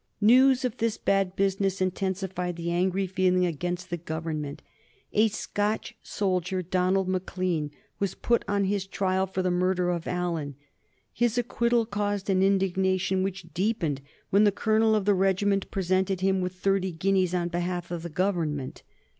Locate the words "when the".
14.31-14.51